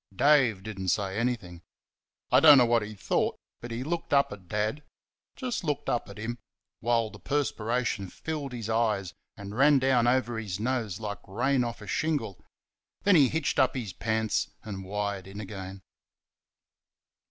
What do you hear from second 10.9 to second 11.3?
like